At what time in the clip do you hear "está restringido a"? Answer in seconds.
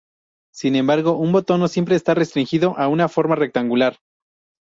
1.95-2.87